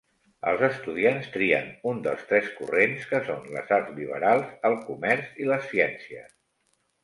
[0.51, 5.49] Els estudiants trien un dels tres corrents, que són les arts liberals, el comerç i
[5.55, 6.37] les ciències.